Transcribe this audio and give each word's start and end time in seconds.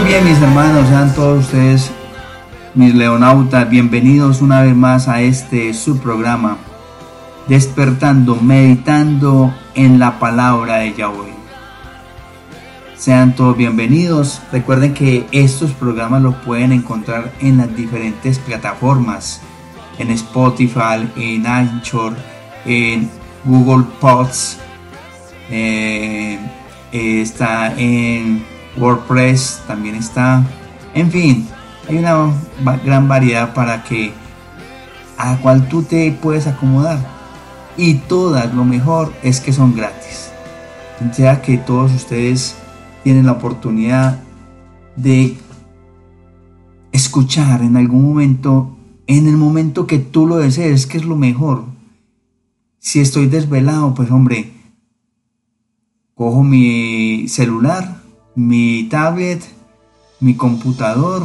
Muy 0.00 0.08
bien, 0.08 0.24
mis 0.24 0.40
hermanos, 0.40 0.88
sean 0.88 1.14
todos 1.14 1.44
ustedes 1.44 1.90
mis 2.74 2.94
leonautas, 2.94 3.68
bienvenidos 3.68 4.40
una 4.40 4.62
vez 4.62 4.74
más 4.74 5.08
a 5.08 5.20
este 5.20 5.74
subprograma, 5.74 6.56
despertando, 7.48 8.36
meditando 8.36 9.54
en 9.74 9.98
la 9.98 10.18
palabra 10.18 10.76
de 10.76 10.94
Yahweh. 10.94 11.34
Sean 12.96 13.36
todos 13.36 13.58
bienvenidos. 13.58 14.40
Recuerden 14.50 14.94
que 14.94 15.26
estos 15.32 15.72
programas 15.72 16.22
los 16.22 16.34
pueden 16.36 16.72
encontrar 16.72 17.30
en 17.40 17.58
las 17.58 17.76
diferentes 17.76 18.38
plataformas, 18.38 19.42
en 19.98 20.12
Spotify, 20.12 21.10
en 21.14 21.46
Anchor, 21.46 22.16
en 22.64 23.10
Google 23.44 23.84
Pods, 24.00 24.56
eh, 25.50 26.38
está 26.90 27.74
en 27.78 28.59
WordPress, 28.80 29.62
también 29.66 29.94
está, 29.94 30.42
en 30.94 31.10
fin, 31.10 31.46
hay 31.88 31.98
una 31.98 32.32
gran 32.84 33.06
variedad 33.08 33.52
para 33.52 33.84
que 33.84 34.12
a 35.18 35.36
cual 35.36 35.68
tú 35.68 35.82
te 35.82 36.10
puedes 36.12 36.46
acomodar. 36.46 36.98
Y 37.76 37.94
todas, 37.94 38.52
lo 38.54 38.64
mejor 38.64 39.12
es 39.22 39.40
que 39.40 39.52
son 39.52 39.74
gratis. 39.76 40.30
Ya 41.16 41.42
que 41.42 41.58
todos 41.58 41.92
ustedes 41.92 42.56
tienen 43.04 43.26
la 43.26 43.32
oportunidad 43.32 44.18
de 44.96 45.36
escuchar 46.92 47.62
en 47.62 47.76
algún 47.76 48.02
momento, 48.02 48.76
en 49.06 49.26
el 49.26 49.36
momento 49.36 49.86
que 49.86 49.98
tú 49.98 50.26
lo 50.26 50.36
desees, 50.36 50.86
que 50.86 50.98
es 50.98 51.04
lo 51.04 51.16
mejor. 51.16 51.64
Si 52.78 53.00
estoy 53.00 53.26
desvelado, 53.26 53.94
pues 53.94 54.10
hombre, 54.10 54.52
cojo 56.14 56.42
mi 56.42 57.28
celular, 57.28 57.99
mi 58.40 58.88
tablet, 58.88 59.42
mi 60.20 60.34
computador, 60.34 61.22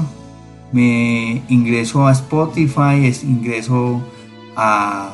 me 0.73 1.41
ingreso 1.47 2.05
a 2.07 2.11
Spotify, 2.11 3.09
ingreso 3.23 4.01
a 4.55 5.13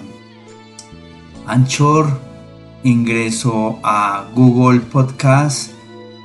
Anchor, 1.46 2.20
ingreso 2.84 3.80
a 3.84 4.26
Google 4.34 4.80
Podcast, 4.80 5.72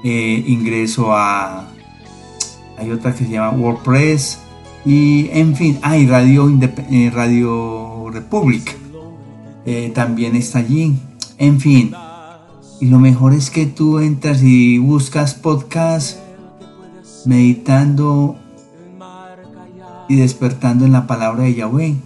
eh, 0.03 0.45
ingreso 0.47 1.15
a 1.15 1.69
hay 2.79 2.91
otra 2.91 3.15
que 3.15 3.25
se 3.25 3.31
llama 3.31 3.57
WordPress 3.57 4.39
y 4.85 5.29
en 5.31 5.55
fin, 5.57 5.79
hay 5.83 6.07
Radio, 6.07 6.49
eh, 6.91 7.11
Radio 7.13 8.09
Republic, 8.11 8.75
eh, 9.67 9.93
también 9.95 10.37
está 10.37 10.61
allí, 10.61 10.95
en 11.39 11.61
fin. 11.61 11.95
Y 12.81 12.87
lo 12.87 12.99
mejor 12.99 13.33
es 13.33 13.51
que 13.51 13.67
tú 13.67 14.01
entras 14.01 14.43
y 14.43 14.79
buscas 14.79 15.35
podcast 15.35 16.19
meditando 17.25 18.37
y 20.09 20.17
despertando 20.17 20.85
en 20.85 20.93
la 20.93 21.07
palabra 21.07 21.45
de 21.45 21.55
Yahweh. 21.55 21.97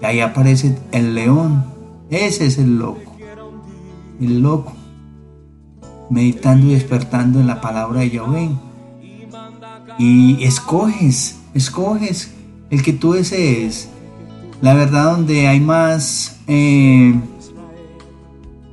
Y 0.00 0.04
ahí 0.04 0.20
aparece 0.20 0.78
el 0.92 1.14
león. 1.14 1.64
Ese 2.08 2.46
es 2.46 2.58
el 2.58 2.78
loco. 2.78 3.16
El 4.20 4.40
loco. 4.40 4.72
Meditando 6.08 6.68
y 6.68 6.74
despertando 6.74 7.40
en 7.40 7.46
la 7.46 7.60
palabra 7.60 8.00
de 8.00 8.10
Yahweh. 8.10 8.50
Y 9.98 10.42
escoges, 10.44 11.36
escoges 11.54 12.32
el 12.70 12.82
que 12.82 12.92
tú 12.92 13.12
desees. 13.12 13.88
La 14.60 14.74
verdad 14.74 15.12
donde 15.12 15.48
hay 15.48 15.60
más 15.60 16.38
eh, 16.46 17.14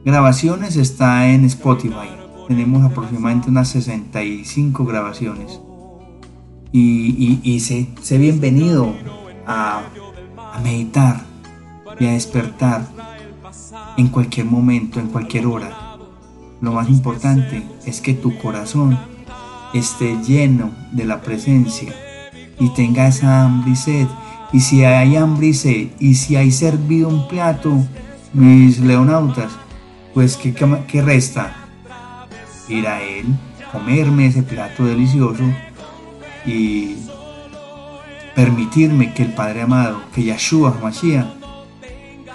grabaciones 0.06 0.76
está 0.76 1.28
en 1.28 1.46
Spotify. 1.46 2.10
Tenemos 2.48 2.86
aproximadamente 2.86 3.50
unas 3.50 3.70
65 3.70 4.86
grabaciones 4.86 5.60
y, 6.72 7.40
y, 7.44 7.60
sé, 7.60 7.90
bienvenido 8.12 8.94
a 9.48 9.82
meditar 10.64 11.22
y 12.00 12.06
a 12.06 12.12
despertar 12.12 12.88
en 13.98 14.10
cualquier 14.10 14.46
momento, 14.46 15.00
en 15.00 15.08
cualquier 15.08 15.48
hora. 15.48 15.98
Lo 16.62 16.72
más 16.72 16.88
importante 16.88 17.66
es 17.88 18.00
que 18.00 18.14
tu 18.14 18.38
corazón 18.38 18.98
esté 19.74 20.18
lleno 20.24 20.70
de 20.92 21.06
la 21.06 21.22
presencia 21.22 21.94
y 22.60 22.70
tenga 22.70 23.08
esa 23.08 23.44
hambre 23.44 23.72
y 23.72 23.76
sed. 23.76 24.08
Y 24.54 24.60
si 24.60 24.84
hay 24.84 25.16
hambre 25.16 25.48
y 25.48 25.54
sed, 25.56 25.88
y 26.00 26.14
si 26.14 26.36
hay 26.36 26.52
servido 26.52 27.10
un 27.10 27.28
plato, 27.28 27.84
mis 28.34 28.80
leonautas, 28.80 29.52
pues 30.16 30.38
¿qué, 30.38 31.02
resta? 31.02 31.54
Ir 32.70 32.88
a 32.88 33.02
él, 33.04 33.26
comerme 33.70 34.28
ese 34.28 34.44
plato 34.44 34.86
delicioso 34.86 35.44
y 36.46 36.96
permitirme 38.34 39.14
que 39.14 39.24
el 39.24 39.34
Padre 39.34 39.64
amado, 39.64 40.02
que 40.14 40.24
Yahshua 40.24 40.80
Mashiach, 40.82 41.28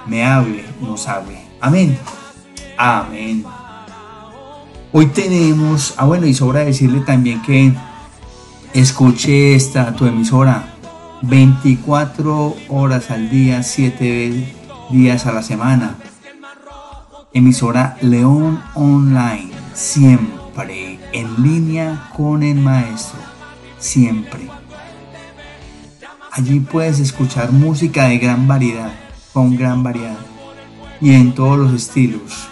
me 0.06 0.22
hable, 0.22 0.62
nos 0.82 1.08
hable. 1.08 1.38
Amén. 1.58 1.98
Amén. 2.76 3.44
Hoy 4.92 5.06
tenemos, 5.06 5.94
ah 5.96 6.04
bueno, 6.04 6.26
y 6.26 6.34
sobra 6.34 6.60
decirle 6.60 7.00
también 7.00 7.40
que 7.40 7.72
escuche 8.74 9.54
esta 9.54 9.96
tu 9.96 10.04
emisora 10.04 10.74
24 11.22 12.56
horas 12.68 13.10
al 13.10 13.30
día, 13.30 13.62
7 13.62 14.54
días 14.90 15.24
a 15.24 15.32
la 15.32 15.42
semana. 15.42 15.94
Emisora 17.32 17.96
León 18.00 18.62
Online, 18.74 19.50
siempre 19.74 20.98
en 21.12 21.42
línea 21.42 22.10
con 22.16 22.42
el 22.42 22.56
maestro 22.56 23.18
siempre. 23.78 24.48
Allí 26.30 26.60
puedes 26.60 27.00
escuchar 27.00 27.50
música 27.50 28.04
de 28.04 28.18
gran 28.18 28.46
variedad, 28.46 28.92
con 29.32 29.56
gran 29.56 29.82
variedad 29.82 30.18
y 31.00 31.14
en 31.14 31.34
todos 31.34 31.58
los 31.58 31.72
estilos. 31.72 32.48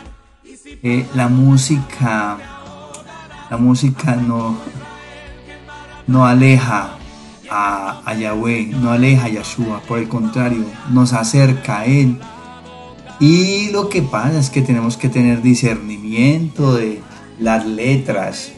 Eh, 0.83 1.07
la 1.15 1.29
música, 1.29 2.39
la 3.51 3.57
música 3.57 4.17
no, 4.17 4.57
no 6.07 6.27
aleja 6.27 6.97
a, 7.51 8.03
a, 8.05 8.15
Yahweh, 8.15 8.73
no 8.81 8.91
aleja 8.91 9.27
a 9.27 9.29
Yahshua, 9.29 9.81
por 9.87 9.99
el 9.99 10.09
contrario, 10.09 10.65
nos 10.91 11.13
acerca 11.13 11.81
a 11.81 11.85
Él. 11.85 12.19
Y 13.21 13.71
lo 13.71 13.89
que 13.89 14.03
pasa 14.03 14.39
es 14.39 14.49
que 14.49 14.63
tenemos 14.63 14.97
que 14.97 15.09
tener 15.09 15.43
discernimiento 15.43 16.75
de 16.75 17.03
las 17.41 17.67
letras. 17.67 18.53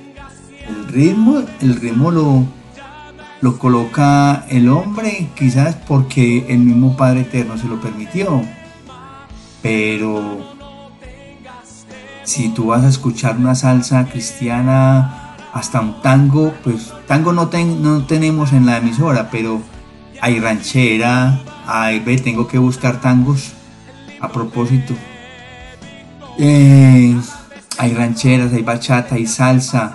El 0.69 0.89
ritmo, 0.89 1.43
el 1.61 1.77
ritmo 1.77 2.11
lo, 2.11 2.45
lo 3.41 3.59
coloca 3.59 4.45
el 4.51 4.69
hombre, 4.69 5.29
quizás 5.35 5.77
porque 5.77 6.45
el 6.49 6.59
mismo 6.59 6.97
Padre 6.97 7.23
Eterno 7.23 7.57
se 7.57 7.69
lo 7.69 7.81
permitió. 7.81 8.43
Pero 9.63 10.41
si 12.25 12.51
tú 12.51 12.67
vas 12.67 12.85
a 12.85 12.89
escuchar 12.89 13.39
una 13.39 13.55
salsa 13.55 14.07
cristiana, 14.07 15.37
hasta 15.55 15.81
un 15.81 16.03
tango, 16.03 16.53
pues 16.63 16.93
tango 17.07 17.33
no, 17.33 17.51
no 17.81 18.05
tenemos 18.05 18.53
en 18.53 18.67
la 18.67 18.77
emisora, 18.77 19.31
pero 19.31 19.61
hay 20.21 20.39
ranchera, 20.39 21.41
hay, 21.67 22.01
ve, 22.01 22.19
tengo 22.19 22.47
que 22.47 22.59
buscar 22.59 23.01
tangos 23.01 23.55
a 24.21 24.29
propósito. 24.29 24.95
Eh, 26.39 27.17
hay 27.79 27.95
rancheras, 27.95 28.53
hay 28.53 28.63
bachata, 28.63 29.15
hay 29.15 29.27
salsa, 29.27 29.95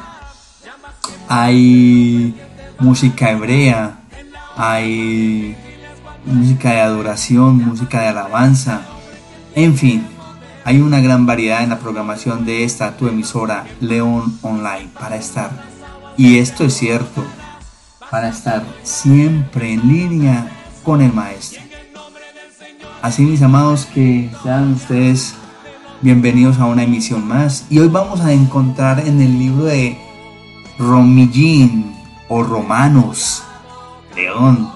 hay 1.28 2.36
música 2.80 3.32
hebrea, 3.32 4.00
hay 4.56 5.56
música 6.26 6.72
de 6.72 6.82
adoración, 6.82 7.64
música 7.64 8.02
de 8.02 8.08
alabanza, 8.08 8.82
en 9.56 9.78
fin, 9.78 10.08
hay 10.64 10.82
una 10.82 11.00
gran 11.00 11.26
variedad 11.26 11.64
en 11.64 11.70
la 11.70 11.80
programación 11.80 12.46
de 12.46 12.64
esta 12.64 12.98
tu 12.98 13.08
emisora 13.08 13.66
León 13.80 14.38
Online 14.42 14.90
para 15.00 15.16
estar, 15.16 15.52
y 16.18 16.40
esto 16.40 16.66
es 16.66 16.74
cierto, 16.74 17.24
para 18.10 18.30
estar 18.30 18.64
siempre 18.84 19.74
en 19.74 19.88
línea 19.88 20.50
con 20.84 21.02
el 21.02 21.14
maestro. 21.14 21.65
Así 23.06 23.22
mis 23.22 23.44
amados, 23.44 23.86
que 23.86 24.32
sean 24.42 24.74
ustedes 24.74 25.36
bienvenidos 26.02 26.58
a 26.58 26.66
una 26.66 26.82
emisión 26.82 27.28
más. 27.28 27.68
Y 27.70 27.78
hoy 27.78 27.88
vamos 27.88 28.22
a 28.22 28.34
encontrar 28.34 29.00
en 29.00 29.22
el 29.22 29.38
libro 29.38 29.66
de 29.66 29.96
Romillín, 30.80 31.94
o 32.30 32.42
romanos. 32.42 33.44
León, 34.16 34.72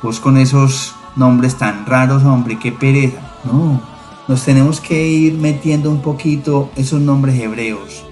vos 0.00 0.20
con 0.20 0.36
esos 0.36 0.94
nombres 1.16 1.56
tan 1.56 1.84
raros, 1.84 2.22
hombre, 2.22 2.56
qué 2.56 2.70
pereza. 2.70 3.18
No, 3.42 3.80
nos 4.28 4.44
tenemos 4.44 4.80
que 4.80 5.08
ir 5.08 5.34
metiendo 5.34 5.90
un 5.90 6.02
poquito 6.02 6.70
esos 6.76 7.00
nombres 7.00 7.36
hebreos. 7.40 8.04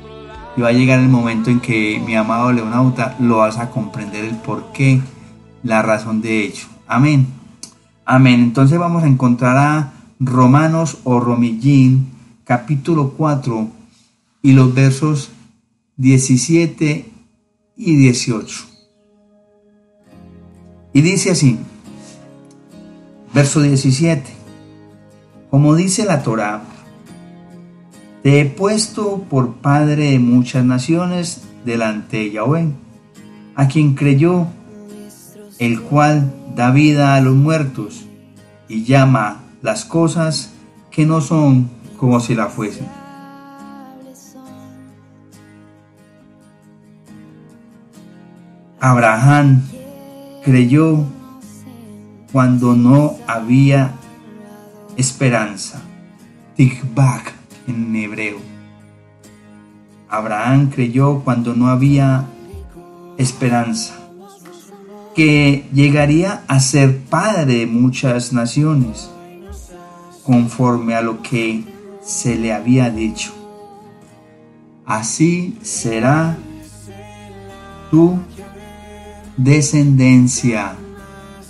Y 0.57 0.63
va 0.63 0.71
a 0.71 0.73
llegar 0.73 0.99
el 0.99 1.09
momento 1.09 1.49
en 1.49 1.61
que 1.61 2.03
mi 2.05 2.17
amado 2.17 2.51
Leonauta 2.51 3.15
lo 3.21 3.37
vas 3.37 3.57
a 3.59 3.71
comprender 3.71 4.25
el 4.25 4.35
por 4.35 4.73
qué, 4.73 5.01
la 5.63 5.81
razón 5.81 6.21
de 6.23 6.43
ello. 6.43 6.65
Amén. 6.89 7.40
Amén. 8.13 8.41
Entonces 8.41 8.77
vamos 8.77 9.05
a 9.05 9.07
encontrar 9.07 9.57
a 9.57 9.93
Romanos 10.19 10.99
o 11.05 11.21
Romillín, 11.21 12.11
capítulo 12.43 13.11
4 13.17 13.69
y 14.43 14.51
los 14.51 14.75
versos 14.75 15.31
17 15.97 17.09
y 17.77 17.95
18. 17.95 18.65
Y 20.93 21.03
dice 21.03 21.31
así, 21.31 21.61
verso 23.33 23.63
17, 23.63 24.29
como 25.49 25.77
dice 25.77 26.05
la 26.05 26.25
Torá, 26.25 26.65
te 28.25 28.41
he 28.41 28.45
puesto 28.45 29.23
por 29.31 29.55
padre 29.59 30.11
de 30.11 30.19
muchas 30.19 30.65
naciones 30.65 31.43
delante 31.65 32.17
de 32.17 32.33
Yahweh, 32.33 32.73
a 33.55 33.69
quien 33.69 33.95
creyó, 33.95 34.49
el 35.61 35.83
cual 35.83 36.33
da 36.57 36.71
vida 36.71 37.15
a 37.15 37.21
los 37.21 37.37
muertos 37.37 38.07
y 38.67 38.85
llama 38.85 39.43
las 39.61 39.85
cosas 39.85 40.55
que 40.91 41.05
no 41.05 41.21
son 41.21 41.69
como 41.99 42.19
si 42.19 42.35
la 42.35 42.47
fuesen. 42.47 42.89
Abraham 48.81 49.63
creyó 50.43 51.05
cuando 52.33 52.75
no 52.75 53.17
había 53.27 53.93
esperanza. 54.97 55.83
Tikbak 56.57 57.35
en 57.67 57.95
hebreo. 57.95 58.39
Abraham 60.09 60.71
creyó 60.71 61.21
cuando 61.21 61.55
no 61.55 61.69
había 61.69 62.25
esperanza 63.19 64.00
que 65.15 65.69
llegaría 65.73 66.45
a 66.49 66.61
ser 66.61 66.99
padre 66.99 67.61
de 67.61 67.67
muchas 67.67 68.33
naciones, 68.33 69.11
conforme 70.23 70.95
a 70.95 71.03
lo 71.03 71.23
que 71.23 71.65
se 72.03 72.37
le 72.37 72.53
había 72.53 72.91
dicho. 72.91 73.33
Así 74.87 75.59
será 75.63 76.37
tu 77.91 78.19
descendencia. 79.37 80.77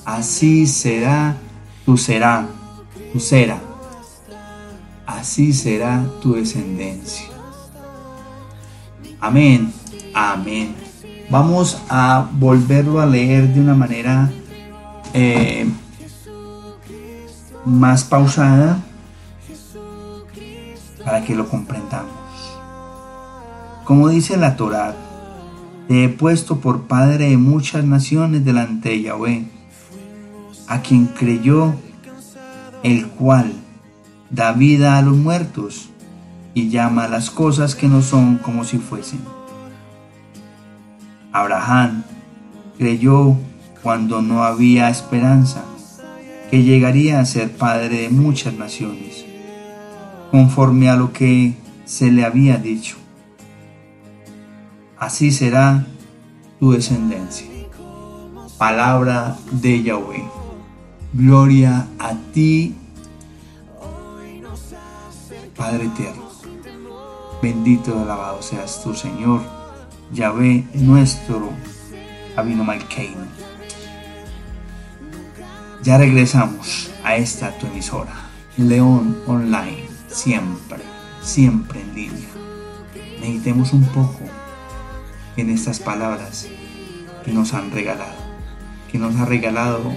Así 0.05 0.67
será 0.67 1.37
tu 1.85 1.97
será, 1.97 2.47
tu 3.13 3.21
será. 3.21 3.59
Así 5.07 5.53
será 5.53 6.05
tu 6.21 6.35
descendencia. 6.35 7.27
Amén, 9.21 9.73
amén. 10.15 10.80
Vamos 11.31 11.81
a 11.89 12.29
volverlo 12.33 13.01
a 13.01 13.07
leer 13.07 13.55
de 13.55 13.61
una 13.61 13.75
manera 13.75 14.29
eh, 15.15 15.65
más 17.65 18.03
pausada 18.03 18.83
para 21.05 21.25
que 21.25 21.37
lo 21.37 21.49
comprendamos. 21.49 22.11
Como 23.85 24.09
dice 24.09 24.37
la 24.37 24.57
Torá, 24.57 24.97
te 25.87 26.05
he 26.05 26.09
puesto 26.09 26.59
por 26.59 26.83
padre 26.83 27.31
de 27.31 27.37
muchas 27.37 27.85
naciones 27.85 28.45
delante 28.45 28.89
de 28.89 29.03
Yahweh, 29.03 29.45
a 30.67 30.83
quien 30.83 31.07
creyó, 31.07 31.75
el 32.83 33.07
cual 33.07 33.53
da 34.31 34.53
vida 34.53 34.99
a 34.99 35.03
los 35.03 35.17
muertos 35.17 35.91
y 36.55 36.71
llama 36.71 37.05
a 37.05 37.09
las 37.09 37.31
cosas 37.31 37.77
que 37.77 37.89
no 37.89 38.03
son 38.03 38.39
como 38.39 38.65
si 38.65 38.79
fuesen. 38.79 39.40
Abraham 41.33 42.05
creyó 42.79 43.37
cuando 43.83 44.23
no 44.23 44.45
había 44.45 44.91
esperanza 44.91 45.65
que 46.51 46.63
llegaría 46.63 47.21
a 47.21 47.25
ser 47.25 47.53
padre 47.53 48.03
de 48.03 48.09
muchas 48.09 48.55
naciones, 48.55 49.25
conforme 50.31 50.89
a 50.89 50.97
lo 50.97 51.13
que 51.13 51.55
se 51.85 52.11
le 52.11 52.25
había 52.25 52.57
dicho 52.57 53.01
así 55.01 55.33
será 55.33 55.87
tu 56.61 56.73
descendencia. 56.73 57.49
Palabra 58.59 59.37
de 59.51 59.83
Yahweh. 59.83 60.31
Gloria 61.15 61.89
a 61.99 62.15
ti, 62.33 62.77
Padre 65.57 65.87
eterno. 65.87 66.29
Bendito 67.43 67.95
y 67.97 67.99
alabado 67.99 68.43
seas 68.43 68.83
tu 68.83 68.95
Señor, 68.95 69.41
Yahvé 70.13 70.65
nuestro 70.75 71.51
Abino 72.37 72.65
Malkein. 72.65 73.17
Ya 75.83 75.99
regresamos 75.99 76.91
a 77.05 77.17
esta 77.17 77.57
tu 77.59 77.67
emisora, 77.67 78.13
León 78.57 79.17
Online, 79.27 79.89
siempre, 80.09 80.81
siempre 81.23 81.81
en 81.81 81.95
línea. 81.95 82.29
Meditemos 83.21 83.73
un 83.73 83.85
poco 83.87 84.21
en 85.37 85.51
estas 85.51 85.79
palabras 85.79 86.49
que 87.25 87.33
nos 87.33 87.55
han 87.55 87.71
regalado, 87.71 88.19
que 88.91 88.99
nos 88.99 89.17
ha 89.17 89.25
regalado 89.25 89.93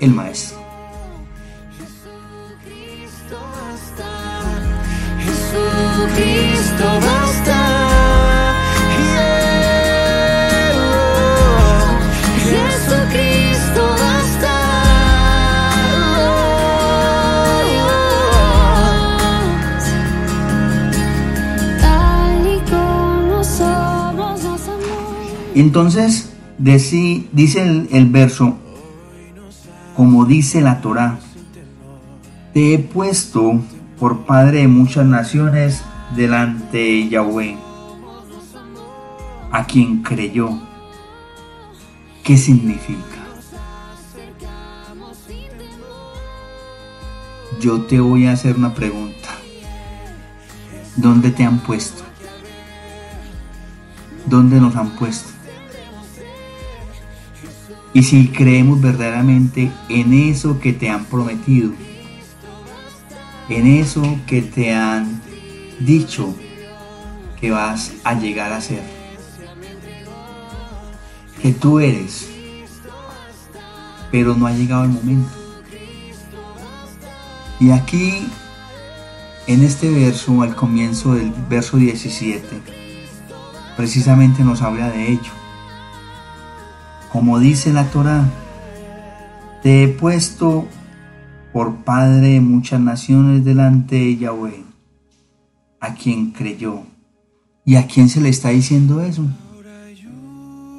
el 0.00 0.12
Maestro. 0.12 0.58
Jesucristo 5.20 6.84
basta. 7.00 7.57
Entonces 25.58 26.30
dice 26.56 27.62
el, 27.62 27.88
el 27.90 28.06
verso, 28.06 28.56
como 29.96 30.24
dice 30.24 30.60
la 30.60 30.80
Torá, 30.80 31.18
te 32.54 32.74
he 32.74 32.78
puesto 32.78 33.60
por 33.98 34.24
padre 34.24 34.58
de 34.58 34.68
muchas 34.68 35.04
naciones 35.04 35.82
delante 36.14 36.78
de 36.78 37.08
Yahweh, 37.08 37.58
a 39.50 39.64
quien 39.64 40.04
creyó. 40.04 40.60
¿Qué 42.22 42.36
significa? 42.36 43.18
Yo 47.60 47.80
te 47.80 47.98
voy 47.98 48.26
a 48.26 48.32
hacer 48.32 48.54
una 48.54 48.74
pregunta. 48.74 49.28
¿Dónde 50.94 51.32
te 51.32 51.42
han 51.42 51.58
puesto? 51.58 52.04
¿Dónde 54.24 54.60
nos 54.60 54.76
han 54.76 54.90
puesto? 54.90 55.37
Y 57.94 58.02
si 58.02 58.28
creemos 58.28 58.80
verdaderamente 58.80 59.72
en 59.88 60.12
eso 60.12 60.60
que 60.60 60.72
te 60.72 60.90
han 60.90 61.04
prometido, 61.06 61.72
en 63.48 63.66
eso 63.66 64.02
que 64.26 64.42
te 64.42 64.74
han 64.74 65.22
dicho 65.80 66.34
que 67.40 67.50
vas 67.50 67.92
a 68.04 68.14
llegar 68.14 68.52
a 68.52 68.60
ser, 68.60 68.82
que 71.40 71.52
tú 71.52 71.80
eres, 71.80 72.28
pero 74.10 74.34
no 74.34 74.46
ha 74.46 74.52
llegado 74.52 74.84
el 74.84 74.90
momento. 74.90 75.30
Y 77.60 77.70
aquí, 77.70 78.28
en 79.46 79.64
este 79.64 79.90
verso, 79.90 80.42
al 80.42 80.54
comienzo 80.54 81.14
del 81.14 81.32
verso 81.48 81.78
17, 81.78 82.46
precisamente 83.76 84.44
nos 84.44 84.60
habla 84.60 84.90
de 84.90 85.12
ello 85.12 85.47
como 87.12 87.38
dice 87.38 87.72
la 87.72 87.90
Torá, 87.90 88.28
te 89.62 89.84
he 89.84 89.88
puesto 89.88 90.66
por 91.52 91.76
padre 91.76 92.34
de 92.34 92.40
muchas 92.40 92.80
naciones 92.80 93.44
delante 93.44 93.96
de 93.96 94.16
Yahweh, 94.16 94.64
a 95.80 95.94
quien 95.94 96.30
creyó. 96.30 96.82
¿Y 97.64 97.76
a 97.76 97.86
quién 97.86 98.08
se 98.08 98.20
le 98.20 98.28
está 98.28 98.50
diciendo 98.50 99.02
eso? 99.02 99.26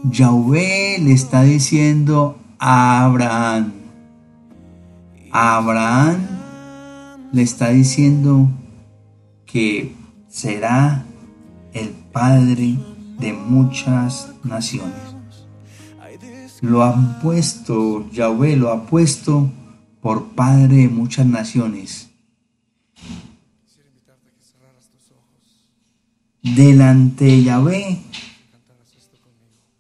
Yahweh 0.05 0.99
le 0.99 1.11
está 1.11 1.43
diciendo 1.43 2.37
a 2.57 3.05
Abraham. 3.05 3.73
Abraham 5.31 6.17
le 7.31 7.41
está 7.41 7.69
diciendo 7.69 8.49
que 9.45 9.93
será 10.29 11.05
el 11.73 11.89
padre 11.89 12.77
de 13.19 13.33
muchas 13.33 14.31
naciones 14.43 15.08
lo 16.61 16.83
han 16.83 17.19
puesto, 17.19 18.09
Yahweh 18.11 18.55
lo 18.55 18.71
ha 18.71 18.85
puesto 18.85 19.51
por 20.01 20.29
Padre 20.29 20.77
de 20.77 20.89
muchas 20.89 21.25
naciones. 21.25 22.09
Delante 26.41 27.25
de 27.25 27.43
Yahweh, 27.43 27.99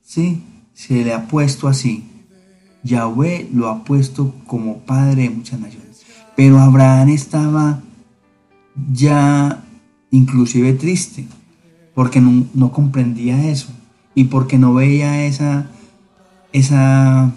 sí, 0.01 0.43
se 0.73 1.03
le 1.03 1.13
ha 1.13 1.27
puesto 1.27 1.67
así. 1.67 2.05
Yahweh 2.83 3.49
lo 3.53 3.69
ha 3.69 3.83
puesto 3.83 4.33
como 4.45 4.79
Padre 4.79 5.23
de 5.23 5.29
muchas 5.29 5.59
naciones. 5.59 6.05
Pero 6.35 6.59
Abraham 6.59 7.09
estaba 7.09 7.81
ya 8.93 9.63
inclusive 10.11 10.73
triste, 10.73 11.27
porque 11.93 12.21
no, 12.21 12.45
no 12.53 12.71
comprendía 12.71 13.49
eso 13.49 13.67
y 14.15 14.25
porque 14.25 14.57
no 14.57 14.73
veía 14.73 15.25
esa, 15.25 15.69
esa 16.51 17.31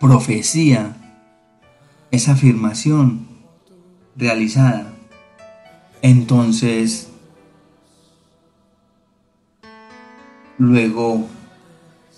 profecía, 0.00 0.96
esa 2.10 2.32
afirmación 2.32 3.26
realizada. 4.16 4.92
Entonces, 6.02 7.08
luego, 10.58 11.28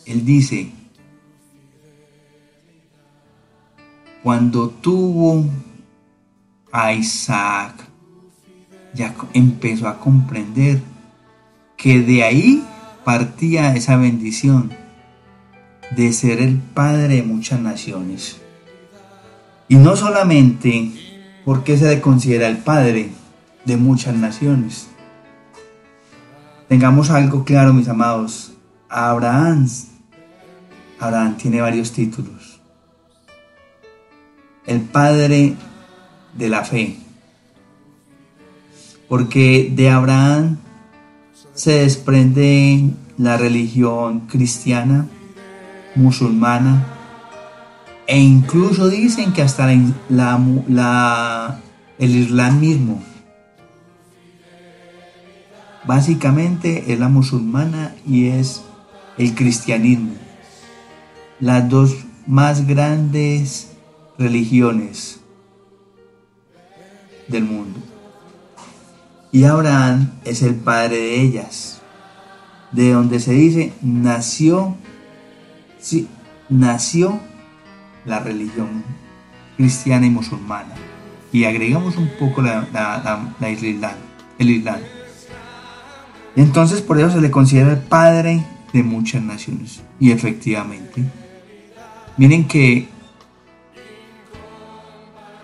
él 0.07 0.25
dice, 0.25 0.71
cuando 4.23 4.69
tuvo 4.69 5.47
a 6.73 6.93
Isaac, 6.93 7.87
ya 8.93 9.15
empezó 9.33 9.89
a 9.89 9.99
comprender 9.99 10.83
que 11.77 12.01
de 12.01 12.23
ahí 12.23 12.65
partía 13.05 13.75
esa 13.75 13.97
bendición 13.97 14.80
de 15.91 16.13
ser 16.13 16.41
el 16.41 16.59
padre 16.59 17.17
de 17.17 17.23
muchas 17.23 17.61
naciones. 17.61 18.41
Y 19.69 19.77
no 19.77 19.97
solamente 19.97 20.93
porque 21.45 21.77
se 21.77 21.89
le 21.89 22.01
considera 22.01 22.49
el 22.49 22.59
padre 22.59 23.11
de 23.65 23.77
muchas 23.77 24.15
naciones. 24.15 24.89
Tengamos 26.69 27.11
algo 27.11 27.45
claro, 27.45 27.73
mis 27.73 27.89
amados. 27.89 28.53
Abraham, 28.89 29.67
Abraham 30.99 31.37
tiene 31.37 31.61
varios 31.61 31.93
títulos. 31.93 32.61
El 34.67 34.81
padre 34.81 35.55
de 36.37 36.49
la 36.49 36.65
fe. 36.65 36.97
Porque 39.09 39.73
de 39.75 39.91
Abraham 39.91 40.59
se 41.55 41.73
desprende 41.73 42.91
la 43.19 43.37
religión 43.37 44.21
cristiana, 44.21 45.07
musulmana, 45.95 46.87
e 48.07 48.19
incluso 48.19 48.89
dicen 48.89 49.33
que 49.33 49.43
hasta 49.43 49.73
el 49.73 49.95
Islam 51.99 52.61
mismo. 52.61 53.03
Básicamente 55.87 56.93
es 56.93 56.99
la 56.99 57.09
musulmana 57.09 57.95
y 58.07 58.27
es 58.29 58.63
el 59.17 59.35
cristianismo. 59.35 60.13
Las 61.39 61.69
dos 61.69 61.97
más 62.27 62.67
grandes 62.67 63.73
religiones 64.19 65.21
del 67.29 67.45
mundo. 67.45 67.81
Y 69.33 69.45
Abraham 69.45 70.11
es 70.25 70.43
el 70.43 70.57
padre 70.57 70.97
de 70.97 71.21
ellas, 71.21 71.81
de 72.73 72.93
donde 72.93 73.21
se 73.21 73.33
dice 73.33 73.73
nació, 73.81 74.77
sí, 75.81 76.09
nació 76.49 77.21
la 78.05 78.21
religión 78.21 78.85
cristiana 79.57 80.07
y 80.07 80.11
musulmana. 80.11 80.75
Y 81.33 81.45
agregamos 81.45 81.97
un 81.97 82.11
poco 82.19 82.43
la, 82.43 82.67
Islam, 83.51 83.93
el 84.39 84.51
Islam. 84.51 84.81
Entonces 86.37 86.81
por 86.81 86.99
eso 86.99 87.13
se 87.13 87.21
le 87.21 87.31
considera 87.31 87.73
el 87.73 87.79
padre 87.79 88.45
de 88.73 88.83
muchas 88.83 89.23
naciones. 89.23 89.83
Y 89.99 90.11
efectivamente, 90.13 91.05
miren 92.17 92.47
que 92.47 92.89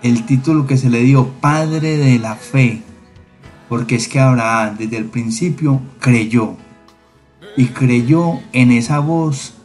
el 0.03 0.25
título 0.25 0.67
que 0.67 0.77
se 0.77 0.89
le 0.89 1.01
dio 1.01 1.27
Padre 1.41 1.97
de 1.97 2.19
la 2.19 2.35
Fe 2.35 2.81
porque 3.69 3.95
es 3.95 4.07
que 4.07 4.19
Abraham 4.19 4.77
desde 4.77 4.97
el 4.97 5.05
principio 5.05 5.81
creyó 5.99 6.55
y 7.55 7.67
creyó 7.67 8.39
en 8.53 8.71
esa 8.71 8.99
voz 8.99 9.55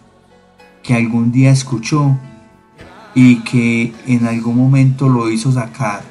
que 0.83 0.95
algún 0.95 1.33
día 1.33 1.51
escuchó 1.51 2.19
y 3.15 3.41
que 3.41 3.95
en 4.07 4.27
algún 4.27 4.57
momento 4.57 5.09
lo 5.09 5.31
hizo 5.31 5.53
sacar 5.53 6.03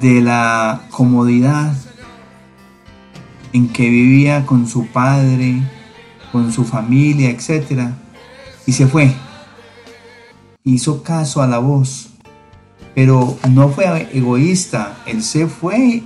de 0.00 0.20
la 0.20 0.82
comodidad 0.90 1.74
en 3.52 3.68
que 3.68 3.88
vivía 3.88 4.46
con 4.46 4.66
su 4.66 4.86
padre, 4.86 5.62
con 6.32 6.52
su 6.52 6.64
familia, 6.64 7.30
etc. 7.30 7.90
Y 8.66 8.72
se 8.72 8.86
fue. 8.86 9.12
Hizo 10.64 11.02
caso 11.02 11.42
a 11.42 11.46
la 11.46 11.58
voz. 11.58 12.10
Pero 12.94 13.38
no 13.48 13.68
fue 13.68 14.08
egoísta. 14.12 14.98
Él 15.06 15.22
se 15.22 15.46
fue 15.46 16.02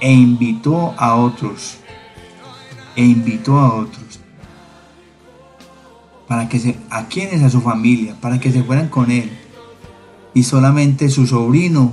e 0.00 0.12
invitó 0.12 0.94
a 0.96 1.14
otros, 1.16 1.76
e 2.96 3.04
invitó 3.04 3.58
a 3.58 3.74
otros, 3.74 4.09
para 6.30 6.48
que 6.48 6.60
se, 6.60 6.76
a 6.90 7.06
quienes, 7.06 7.42
a 7.42 7.50
su 7.50 7.60
familia, 7.60 8.14
para 8.20 8.38
que 8.38 8.52
se 8.52 8.62
fueran 8.62 8.86
con 8.86 9.10
él. 9.10 9.28
Y 10.32 10.44
solamente 10.44 11.08
su 11.08 11.26
sobrino 11.26 11.92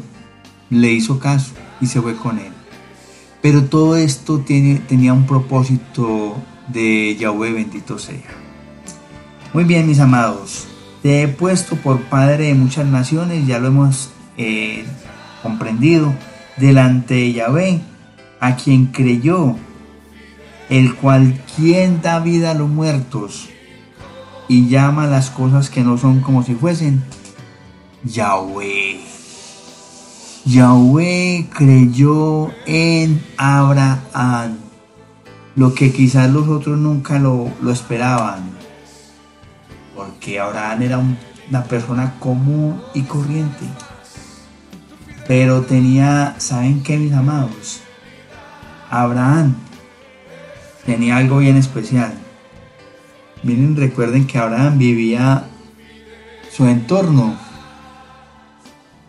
le 0.70 0.92
hizo 0.92 1.18
caso 1.18 1.54
y 1.82 1.88
se 1.88 2.00
fue 2.00 2.16
con 2.16 2.38
él. 2.38 2.52
Pero 3.42 3.64
todo 3.64 3.98
esto 3.98 4.42
tiene, 4.42 4.76
tenía 4.76 5.12
un 5.12 5.26
propósito 5.26 6.36
de 6.68 7.18
Yahweh 7.20 7.52
bendito 7.52 7.98
sea. 7.98 8.30
Muy 9.56 9.64
bien, 9.64 9.88
mis 9.88 10.00
amados, 10.00 10.68
te 11.02 11.24
he 11.24 11.28
puesto 11.28 11.76
por 11.76 12.02
padre 12.02 12.46
de 12.46 12.54
muchas 12.54 12.86
naciones, 12.86 13.48
ya 13.48 13.58
lo 13.58 13.70
hemos 13.70 14.12
eh, 14.38 14.86
comprendido, 15.42 16.14
delante 16.58 17.16
de 17.16 17.34
Yahweh 17.34 17.82
a 18.40 18.56
quien 18.56 18.86
creyó, 18.86 19.56
el 20.70 20.94
cual 20.94 21.42
quien 21.56 22.04
da 22.04 22.20
vida 22.20 22.52
a 22.52 22.54
los 22.54 22.70
muertos 22.70 23.50
y 24.48 24.68
llama 24.68 25.08
las 25.08 25.30
cosas 25.30 25.70
que 25.70 25.84
no 25.84 25.98
son 25.98 26.22
como 26.22 26.44
si 26.44 26.56
fuesen 26.56 27.04
Yahweh. 28.04 29.00
Yahweh 30.46 31.50
creyó 31.54 32.52
en 32.66 33.22
Abraham, 33.36 34.58
lo 35.56 35.74
que 35.74 35.92
quizás 35.92 36.32
los 36.32 36.48
otros 36.48 36.78
nunca 36.78 37.20
lo, 37.20 37.52
esperaban, 37.70 38.50
porque 39.94 40.40
Abraham 40.40 40.82
era 40.82 41.02
una 41.50 41.64
persona 41.64 42.14
común 42.20 42.82
y 42.94 43.02
corriente. 43.02 43.66
Pero 45.28 45.64
tenía, 45.64 46.36
¿saben 46.38 46.82
qué, 46.82 46.98
mis 46.98 47.12
amados? 47.12 47.82
Abraham 48.90 49.56
tenía 50.86 51.18
algo 51.18 51.40
bien 51.40 51.58
especial. 51.58 52.14
Miren, 53.44 53.76
recuerden 53.76 54.28
que 54.28 54.38
Abraham 54.38 54.78
vivía 54.78 55.48
su 56.52 56.66
entorno. 56.66 57.36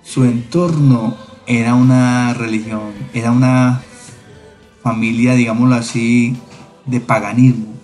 Su 0.02 0.25
entorno 0.25 1.16
era 1.47 1.75
una 1.75 2.35
religión, 2.35 2.92
era 3.12 3.30
una 3.30 3.82
familia, 4.82 5.35
digámoslo 5.35 5.75
así, 5.75 6.37
de 6.87 7.00
paganismo. 7.00 7.75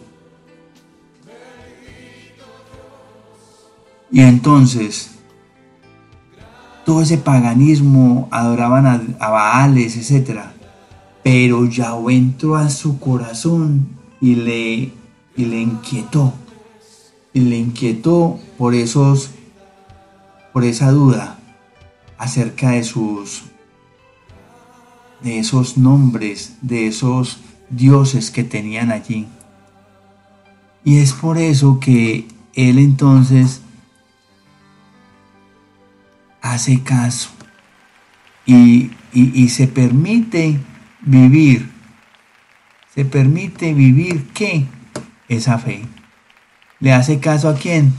Y 4.11 4.21
entonces, 4.21 5.11
todo 6.85 7.03
ese 7.03 7.19
paganismo 7.19 8.29
adoraban 8.31 9.17
a, 9.19 9.29
Baales, 9.29 9.97
etcétera 9.97 10.55
pero 11.25 11.65
Yahweh 11.65 12.15
entró 12.15 12.55
a 12.55 12.69
su 12.69 13.01
corazón 13.01 13.89
y 14.21 14.35
le, 14.37 14.93
y 15.37 15.45
le 15.47 15.61
inquietó. 15.61 16.33
Y 17.33 17.41
le 17.41 17.59
inquietó 17.59 18.39
por 18.59 18.75
esos, 18.75 19.31
por 20.53 20.65
esa 20.65 20.91
duda 20.91 21.39
acerca 22.17 22.71
de 22.71 22.85
sus, 22.85 23.43
de 25.21 25.39
esos 25.39 25.77
nombres, 25.77 26.57
de 26.63 26.87
esos 26.87 27.39
dioses 27.71 28.31
que 28.31 28.45
tenían 28.45 28.93
allí. 28.93 29.27
Y 30.85 30.99
es 30.99 31.13
por 31.13 31.39
eso 31.39 31.81
que 31.81 32.29
él 32.55 32.79
entonces 32.79 33.63
hace 36.41 36.83
caso 36.83 37.31
y, 38.47 38.91
y 39.13 39.49
se 39.49 39.67
permite 39.67 40.61
vivir, 41.01 41.71
se 42.95 43.05
permite 43.05 43.73
vivir 43.73 44.29
qué? 44.35 44.67
Esa 45.35 45.59
fe. 45.59 45.87
¿Le 46.81 46.93
hace 46.93 47.19
caso 47.19 47.49
a 47.49 47.55
quién? 47.55 47.93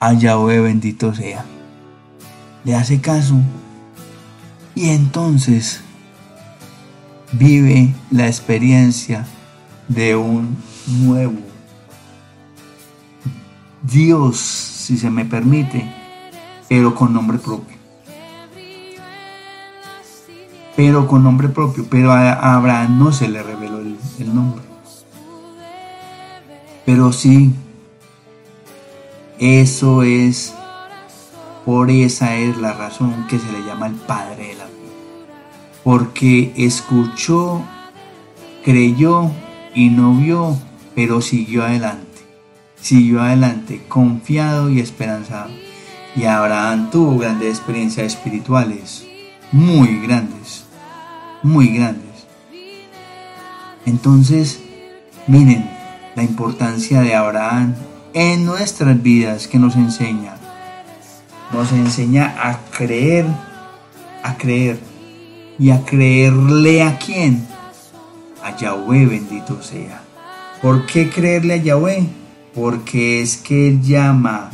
A 0.00 0.12
Yahweh 0.12 0.60
bendito 0.60 1.14
sea. 1.14 1.44
Le 2.64 2.74
hace 2.74 3.00
caso. 3.00 3.36
Y 4.74 4.90
entonces 4.90 5.80
vive 7.32 7.94
la 8.10 8.26
experiencia 8.26 9.24
de 9.88 10.16
un 10.16 10.56
nuevo 10.86 11.38
Dios, 13.82 14.36
si 14.36 14.98
se 14.98 15.10
me 15.10 15.24
permite, 15.24 15.88
pero 16.68 16.94
con 16.94 17.12
nombre 17.12 17.38
propio. 17.38 17.76
pero 20.76 21.08
con 21.08 21.24
nombre 21.24 21.48
propio. 21.48 21.86
Pero 21.88 22.12
a 22.12 22.54
Abraham 22.54 22.98
no 22.98 23.10
se 23.10 23.28
le 23.28 23.42
reveló 23.42 23.80
el, 23.80 24.34
nombre. 24.34 24.62
Pero 26.86 27.12
sí, 27.12 27.50
eso 29.40 30.04
es, 30.04 30.54
por 31.64 31.90
esa 31.90 32.36
es 32.36 32.56
la 32.58 32.74
razón 32.74 33.26
que 33.28 33.40
se 33.40 33.50
le 33.50 33.64
llama 33.66 33.88
el 33.88 33.94
Padre 33.94 34.48
de 34.48 34.54
la 34.54 34.64
fe. 34.66 34.70
Porque 35.82 36.52
escuchó, 36.56 37.64
creyó 38.64 39.32
y 39.74 39.90
no 39.90 40.14
vio, 40.14 40.56
pero 40.94 41.20
siguió 41.20 41.64
adelante. 41.64 42.06
Siguió 42.80 43.20
adelante, 43.20 43.82
confiado 43.88 44.70
y 44.70 44.78
esperanzado. 44.78 45.50
Y 46.14 46.24
Abraham 46.24 46.90
tuvo 46.92 47.18
grandes 47.18 47.58
experiencias 47.58 48.06
espirituales, 48.06 49.04
muy 49.50 50.00
grandes, 50.02 50.64
muy 51.42 51.66
grandes. 51.66 52.28
Entonces, 53.84 54.60
miren 55.26 55.75
la 56.16 56.22
importancia 56.22 57.02
de 57.02 57.14
Abraham 57.14 57.74
en 58.14 58.46
nuestras 58.46 59.00
vidas 59.02 59.46
que 59.46 59.58
nos 59.58 59.76
enseña. 59.76 60.34
Nos 61.52 61.70
enseña 61.72 62.34
a 62.42 62.58
creer, 62.76 63.26
a 64.22 64.36
creer. 64.36 64.80
¿Y 65.58 65.70
a 65.70 65.84
creerle 65.84 66.82
a 66.82 66.98
quién? 66.98 67.46
A 68.42 68.56
Yahweh 68.56 69.06
bendito 69.06 69.62
sea. 69.62 70.02
¿Por 70.60 70.86
qué 70.86 71.08
creerle 71.08 71.54
a 71.54 71.56
Yahweh? 71.58 72.06
Porque 72.54 73.20
es 73.22 73.36
que 73.36 73.68
Él 73.68 73.82
llama, 73.82 74.50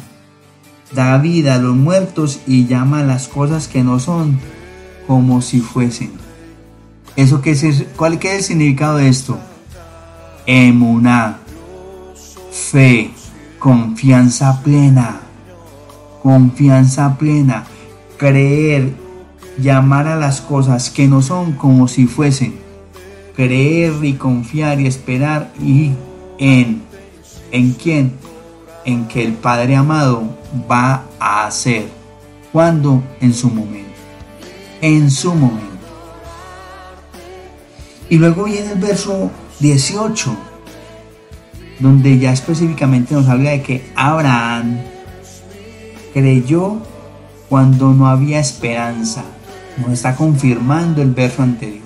da 0.93 1.19
vida 1.19 1.55
a 1.55 1.59
los 1.59 1.75
muertos 1.75 2.41
y 2.47 2.67
llama 2.67 3.01
a 3.01 3.05
las 3.05 3.29
cosas 3.29 3.69
que 3.69 3.83
no 3.83 3.99
son 3.99 4.39
como 5.07 5.43
si 5.43 5.61
fuesen. 5.61 6.13
¿Eso 7.17 7.43
qué 7.43 7.53
es? 7.53 7.85
¿Cuál 7.97 8.15
es 8.15 8.25
el 8.25 8.43
significado 8.43 8.97
de 8.99 9.09
esto? 9.09 9.39
Emuná, 10.47 11.42
fe, 12.53 13.11
confianza 13.59 14.61
plena, 14.63 15.21
confianza 16.23 17.17
plena, 17.17 17.65
creer, 18.19 18.93
llamar 19.59 20.07
a 20.07 20.17
las 20.17 20.41
cosas 20.43 20.91
que 20.91 21.09
no 21.09 21.23
son 21.23 21.53
como 21.53 21.89
si 21.89 22.07
fuesen, 22.07 22.55
creer 23.35 23.93
y 24.05 24.15
confiar 24.15 24.81
y 24.81 24.87
esperar 24.87 25.53
y 25.61 25.93
en, 26.39 26.83
¿en 27.51 27.73
quién? 27.73 28.13
En 28.85 29.09
que 29.09 29.25
el 29.25 29.33
Padre 29.33 29.77
amado 29.77 30.25
va 30.71 31.05
a 31.19 31.47
hacer. 31.47 31.89
¿Cuándo? 32.53 33.03
En 33.21 33.33
su 33.33 33.49
momento. 33.49 33.91
En 34.83 35.11
su 35.11 35.35
momento. 35.35 35.63
Y 38.11 38.19
luego 38.19 38.45
viene 38.45 38.73
el 38.73 38.79
verso 38.79 39.31
18 39.61 40.52
donde 41.83 42.19
ya 42.19 42.33
específicamente 42.33 43.15
nos 43.15 43.29
habla 43.29 43.51
de 43.51 43.63
que 43.63 43.85
Abraham 43.97 44.79
creyó 46.15 46.79
cuando 47.49 47.93
no 47.93 48.07
había 48.07 48.39
esperanza. 48.39 49.25
Nos 49.79 49.91
está 49.91 50.15
confirmando 50.15 51.03
el 51.03 51.11
verso 51.11 51.43
anterior. 51.43 51.83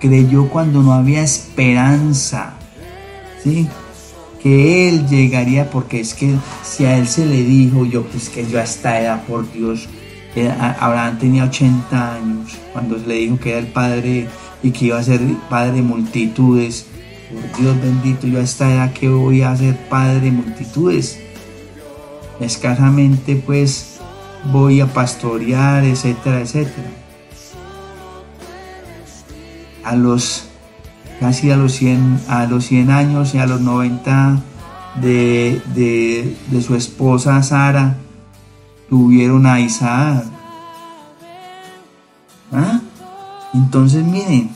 Creyó 0.00 0.48
cuando 0.48 0.82
no 0.82 0.92
había 0.92 1.22
esperanza. 1.22 2.54
¿Sí? 3.42 3.68
Que 4.42 4.88
él 4.88 5.06
llegaría, 5.06 5.70
porque 5.70 6.00
es 6.00 6.14
que 6.14 6.34
si 6.64 6.84
a 6.84 6.98
él 6.98 7.06
se 7.06 7.24
le 7.24 7.42
dijo, 7.44 7.84
yo 7.84 8.04
pues 8.04 8.28
que 8.28 8.46
yo 8.48 8.58
a 8.58 8.64
esta 8.64 9.00
edad, 9.00 9.24
por 9.26 9.50
Dios, 9.52 9.88
Abraham 10.80 11.18
tenía 11.18 11.44
80 11.44 12.14
años, 12.14 12.52
cuando 12.72 12.98
se 12.98 13.06
le 13.06 13.14
dijo 13.14 13.38
que 13.38 13.50
era 13.50 13.58
el 13.58 13.66
padre 13.68 14.28
y 14.62 14.70
que 14.70 14.86
iba 14.86 14.98
a 14.98 15.02
ser 15.02 15.20
padre 15.48 15.72
de 15.72 15.82
multitudes, 15.82 16.86
por 17.30 17.60
Dios 17.60 17.80
bendito, 17.80 18.26
yo 18.26 18.38
a 18.38 18.42
esta 18.42 18.72
edad 18.72 18.92
que 18.92 19.08
voy 19.08 19.42
a 19.42 19.56
ser 19.56 19.76
padre 19.88 20.20
de 20.20 20.30
multitudes. 20.30 21.18
Escasamente 22.40 23.36
pues 23.36 23.98
voy 24.52 24.80
a 24.80 24.86
pastorear, 24.86 25.84
etcétera, 25.84 26.40
etcétera. 26.40 26.88
A 29.84 29.96
los 29.96 30.44
casi 31.20 31.50
a 31.50 31.56
los 31.56 31.72
100, 31.72 32.20
a 32.28 32.46
los 32.46 32.66
100 32.66 32.90
años 32.90 33.34
y 33.34 33.38
a 33.38 33.46
los 33.46 33.60
90 33.60 34.40
de, 35.00 35.60
de 36.50 36.62
su 36.62 36.74
esposa 36.74 37.42
Sara, 37.42 37.96
tuvieron 38.88 39.46
a 39.46 39.60
Isaac. 39.60 40.24
¿Ah? 42.52 42.80
Entonces 43.52 44.04
miren, 44.04 44.50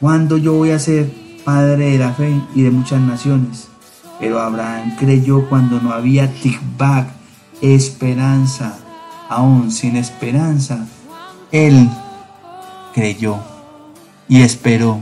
¿cuándo 0.00 0.36
yo 0.36 0.54
voy 0.54 0.70
a 0.70 0.78
ser 0.78 1.21
padre 1.44 1.92
de 1.92 1.98
la 1.98 2.12
fe 2.12 2.40
y 2.54 2.62
de 2.62 2.70
muchas 2.70 3.00
naciones. 3.00 3.68
Pero 4.20 4.40
Abraham 4.40 4.96
creyó 4.98 5.48
cuando 5.48 5.80
no 5.80 5.92
había 5.92 6.32
tikbak, 6.32 7.08
esperanza, 7.60 8.78
aún 9.28 9.70
sin 9.70 9.96
esperanza. 9.96 10.86
Él 11.50 11.88
creyó 12.94 13.38
y 14.28 14.42
esperó. 14.42 15.00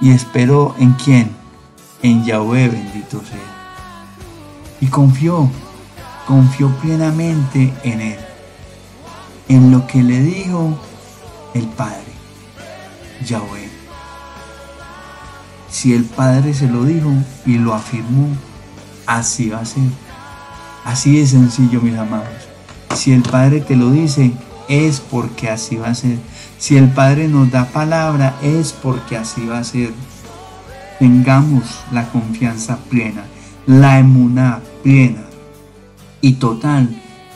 ¿Y 0.00 0.10
esperó 0.10 0.74
en 0.78 0.92
quién? 0.92 1.30
En 2.02 2.24
Yahweh 2.24 2.68
bendito 2.68 3.20
sea. 3.20 3.58
Y 4.80 4.86
confió, 4.86 5.50
confió 6.26 6.68
plenamente 6.76 7.72
en 7.82 8.00
Él, 8.00 8.18
en 9.48 9.72
lo 9.72 9.86
que 9.88 10.02
le 10.02 10.20
dijo 10.20 10.78
el 11.54 11.66
Padre, 11.66 12.12
Yahweh. 13.26 13.67
Si 15.70 15.94
el 15.94 16.04
Padre 16.04 16.54
se 16.54 16.68
lo 16.68 16.84
dijo 16.84 17.12
y 17.44 17.58
lo 17.58 17.74
afirmó, 17.74 18.28
así 19.06 19.50
va 19.50 19.60
a 19.60 19.64
ser. 19.64 19.84
Así 20.84 21.18
de 21.18 21.26
sencillo, 21.26 21.80
mis 21.80 21.96
amados. 21.96 22.48
Si 22.94 23.12
el 23.12 23.22
Padre 23.22 23.60
te 23.60 23.76
lo 23.76 23.90
dice, 23.90 24.32
es 24.68 25.00
porque 25.00 25.50
así 25.50 25.76
va 25.76 25.88
a 25.88 25.94
ser. 25.94 26.18
Si 26.58 26.76
el 26.76 26.88
Padre 26.88 27.28
nos 27.28 27.50
da 27.50 27.66
palabra, 27.66 28.36
es 28.42 28.72
porque 28.72 29.16
así 29.16 29.46
va 29.46 29.58
a 29.58 29.64
ser. 29.64 29.92
Tengamos 30.98 31.80
la 31.92 32.08
confianza 32.08 32.78
plena, 32.88 33.24
la 33.66 33.98
emuná 33.98 34.60
plena 34.82 35.22
y 36.20 36.32
total, 36.34 36.88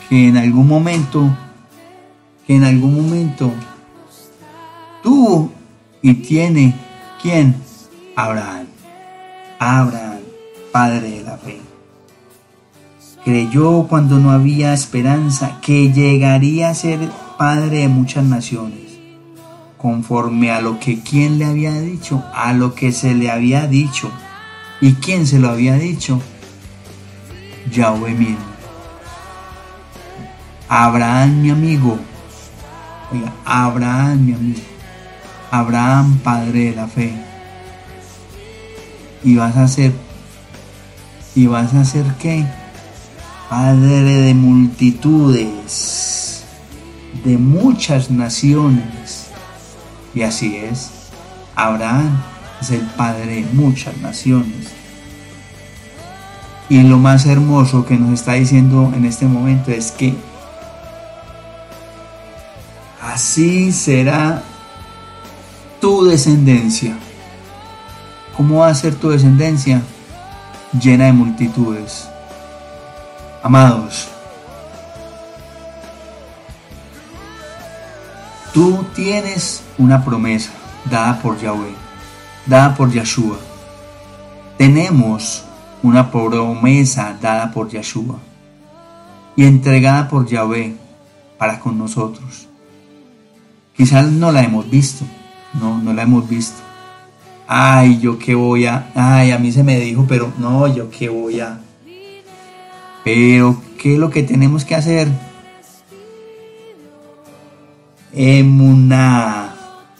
que 0.09 0.27
en 0.27 0.37
algún 0.37 0.67
momento, 0.67 1.29
que 2.45 2.55
en 2.55 2.65
algún 2.65 2.95
momento 2.95 3.51
tú 5.01 5.49
y 6.01 6.15
tiene 6.15 6.75
quien 7.21 7.55
Abraham. 8.15 8.67
Abraham, 9.57 10.19
padre 10.71 11.09
de 11.09 11.23
la 11.23 11.37
fe. 11.37 11.59
Creyó 13.25 13.87
cuando 13.87 14.19
no 14.19 14.31
había 14.31 14.73
esperanza 14.73 15.59
que 15.61 15.91
llegaría 15.91 16.69
a 16.69 16.75
ser 16.75 16.99
padre 17.39 17.77
de 17.77 17.87
muchas 17.87 18.23
naciones, 18.23 18.99
conforme 19.79 20.51
a 20.51 20.61
lo 20.61 20.79
que 20.79 21.01
quien 21.01 21.39
le 21.39 21.45
había 21.45 21.73
dicho, 21.73 22.23
a 22.35 22.53
lo 22.53 22.75
que 22.75 22.91
se 22.91 23.15
le 23.15 23.31
había 23.31 23.65
dicho. 23.65 24.11
¿Y 24.79 24.93
quién 24.93 25.25
se 25.25 25.39
lo 25.39 25.49
había 25.49 25.75
dicho? 25.75 26.21
Yahweh 27.71 28.13
mismo. 28.13 28.45
Abraham 30.69 31.41
mi 31.41 31.49
amigo. 31.49 31.97
Oiga, 33.11 33.33
Abraham 33.43 34.25
mi 34.25 34.33
amigo. 34.33 34.61
Abraham 35.49 36.19
padre 36.23 36.65
de 36.65 36.75
la 36.75 36.87
fe 36.87 37.32
y 39.23 39.35
vas 39.35 39.57
a 39.57 39.67
ser 39.67 39.93
y 41.35 41.47
vas 41.47 41.73
a 41.73 41.83
ser 41.83 42.05
qué 42.19 42.45
padre 43.49 44.01
de 44.03 44.33
multitudes 44.33 46.03
de 47.23 47.37
muchas 47.37 48.09
naciones. 48.11 49.27
Y 50.13 50.21
así 50.21 50.55
es. 50.55 50.91
Abraham 51.55 52.21
es 52.61 52.71
el 52.71 52.81
padre 52.81 53.43
de 53.43 53.45
muchas 53.53 53.97
naciones. 53.97 54.69
Y 56.69 56.81
lo 56.81 56.97
más 56.97 57.25
hermoso 57.25 57.85
que 57.85 57.95
nos 57.97 58.13
está 58.13 58.33
diciendo 58.33 58.91
en 58.95 59.05
este 59.05 59.25
momento 59.25 59.71
es 59.71 59.91
que 59.91 60.15
así 63.01 63.71
será 63.71 64.41
tu 65.79 66.05
descendencia 66.05 66.97
¿Cómo 68.35 68.59
va 68.59 68.69
a 68.69 68.75
ser 68.75 68.95
tu 68.95 69.09
descendencia? 69.09 69.81
Llena 70.79 71.05
de 71.05 71.13
multitudes. 71.13 72.09
Amados, 73.43 74.07
tú 78.51 78.83
tienes 78.95 79.61
una 79.77 80.03
promesa 80.03 80.51
dada 80.89 81.21
por 81.21 81.37
Yahweh, 81.39 81.75
dada 82.47 82.73
por 82.73 82.91
Yeshua. 82.91 83.37
Tenemos 84.57 85.43
una 85.83 86.09
promesa 86.09 87.15
dada 87.21 87.51
por 87.51 87.69
Yeshua 87.69 88.17
y 89.35 89.45
entregada 89.45 90.07
por 90.07 90.25
Yahweh 90.25 90.75
para 91.37 91.59
con 91.59 91.77
nosotros. 91.77 92.47
Quizás 93.75 94.07
no 94.07 94.31
la 94.31 94.41
hemos 94.41 94.67
visto, 94.67 95.05
no, 95.53 95.77
no 95.77 95.93
la 95.93 96.03
hemos 96.03 96.27
visto 96.27 96.72
ay, 97.55 97.99
yo 97.99 98.17
qué 98.17 98.33
voy 98.33 98.65
a, 98.65 98.89
ay, 98.95 99.29
a 99.29 99.37
mí 99.37 99.51
se 99.51 99.63
me 99.63 99.79
dijo, 99.79 100.05
pero 100.09 100.33
no, 100.39 100.67
yo 100.73 100.89
qué 100.89 101.07
voy 101.07 101.39
a. 101.39 101.59
Pero, 103.03 103.61
¿qué 103.77 103.93
es 103.93 103.99
lo 103.99 104.09
que 104.09 104.23
tenemos 104.23 104.65
que 104.65 104.73
hacer? 104.73 105.07
Emuna, 108.11 109.53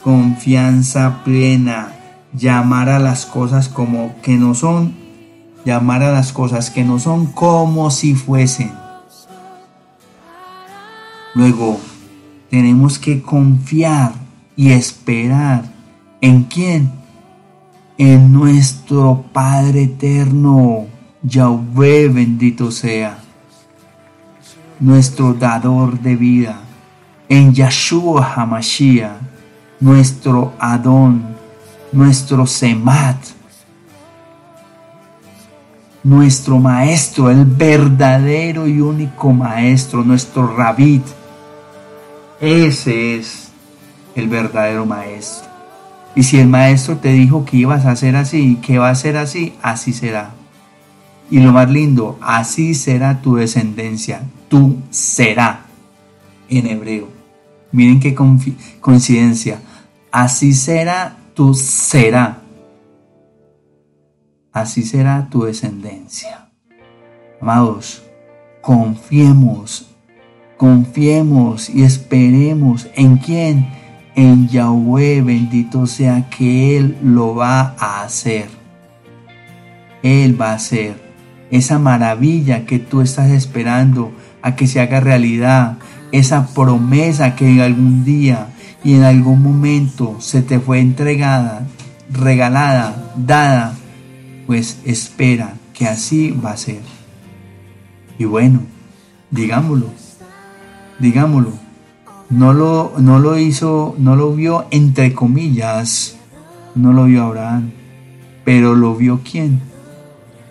confianza 0.03 1.23
plena, 1.23 1.93
llamar 2.33 2.89
a 2.89 2.97
las 2.97 3.27
cosas 3.27 3.69
como 3.69 4.19
que 4.23 4.33
no 4.33 4.55
son, 4.55 4.95
llamar 5.63 6.01
a 6.01 6.11
las 6.11 6.33
cosas 6.33 6.71
que 6.71 6.83
no 6.83 6.97
son 6.97 7.27
como 7.27 7.91
si 7.91 8.15
fuesen. 8.15 8.71
Luego, 11.35 11.79
tenemos 12.49 12.97
que 12.97 13.21
confiar 13.21 14.13
y 14.55 14.71
esperar 14.71 15.65
en 16.19 16.45
quién? 16.45 17.02
En 18.05 18.33
nuestro 18.33 19.23
Padre 19.31 19.83
eterno, 19.83 20.87
Yahweh 21.21 22.09
bendito 22.09 22.69
sea, 22.69 23.17
nuestro 24.77 25.33
dador 25.33 25.97
de 26.01 26.17
vida, 26.17 26.59
en 27.29 27.53
Yahshua 27.53 28.33
Hamashiach, 28.35 29.21
nuestro 29.79 30.51
Adón, 30.59 31.23
nuestro 31.93 32.45
Semat, 32.45 33.15
nuestro 36.03 36.59
Maestro, 36.59 37.29
el 37.29 37.45
verdadero 37.45 38.67
y 38.67 38.81
único 38.81 39.31
Maestro, 39.31 40.03
nuestro 40.03 40.53
Rabit. 40.57 41.05
Ese 42.41 43.15
es 43.15 43.47
el 44.13 44.27
verdadero 44.27 44.85
Maestro. 44.85 45.52
Y 46.15 46.23
si 46.23 46.39
el 46.39 46.47
Maestro 46.47 46.97
te 46.97 47.09
dijo 47.09 47.45
que 47.45 47.57
ibas 47.57 47.85
a 47.85 47.91
hacer 47.91 48.15
así, 48.15 48.57
que 48.57 48.77
va 48.77 48.89
a 48.89 48.95
ser 48.95 49.17
así, 49.17 49.53
así 49.61 49.93
será. 49.93 50.31
Y 51.31 51.39
lo 51.39 51.51
más 51.51 51.69
lindo, 51.69 52.19
así 52.21 52.75
será 52.75 53.21
tu 53.21 53.35
descendencia, 53.35 54.21
tú 54.49 54.77
será 54.91 55.65
en 56.49 56.67
hebreo. 56.67 57.07
Miren 57.71 57.99
qué 57.99 58.13
coincidencia. 58.79 59.59
Así 60.11 60.53
será, 60.53 61.17
tú 61.33 61.55
será. 61.55 62.41
Así 64.51 64.83
será 64.83 65.27
tu 65.31 65.45
descendencia. 65.45 66.49
Amados, 67.41 68.03
confiemos, 68.61 69.87
confiemos 70.55 71.67
y 71.69 71.83
esperemos 71.83 72.87
en 72.93 73.17
quién? 73.17 73.82
En 74.15 74.47
Yahweh, 74.47 75.21
bendito 75.21 75.87
sea 75.87 76.29
que 76.29 76.77
Él 76.77 76.97
lo 77.03 77.35
va 77.35 77.75
a 77.79 78.03
hacer. 78.03 78.47
Él 80.03 80.39
va 80.39 80.51
a 80.51 80.55
hacer 80.55 81.01
esa 81.49 81.79
maravilla 81.79 82.65
que 82.65 82.79
tú 82.79 83.01
estás 83.01 83.31
esperando 83.31 84.11
a 84.41 84.55
que 84.55 84.67
se 84.67 84.81
haga 84.81 84.99
realidad, 84.99 85.77
esa 86.11 86.47
promesa 86.47 87.35
que 87.35 87.49
en 87.49 87.61
algún 87.61 88.03
día 88.03 88.47
y 88.83 88.95
en 88.95 89.03
algún 89.03 89.41
momento 89.41 90.17
se 90.19 90.41
te 90.41 90.59
fue 90.59 90.79
entregada, 90.79 91.65
regalada, 92.11 93.13
dada, 93.15 93.73
pues 94.45 94.79
espera 94.85 95.53
que 95.73 95.87
así 95.87 96.31
va 96.31 96.51
a 96.51 96.57
ser. 96.57 96.81
Y 98.19 98.25
bueno, 98.25 98.61
digámoslo, 99.31 99.91
digámoslo, 100.99 101.53
no 102.33 102.53
lo, 102.53 102.93
no 102.97 103.19
lo 103.19 103.37
hizo, 103.37 103.95
no 103.97 104.15
lo 104.15 104.33
vio 104.33 104.65
entre 104.71 105.13
comillas, 105.13 106.17
no 106.75 106.93
lo 106.93 107.05
vio 107.05 107.23
Abraham, 107.23 107.71
pero 108.43 108.75
lo 108.75 108.95
vio 108.95 109.21
quién? 109.23 109.61